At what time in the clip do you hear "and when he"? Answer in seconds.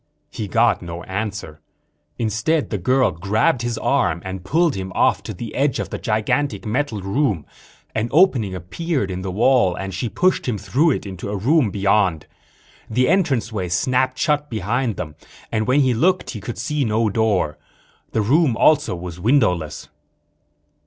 15.51-15.93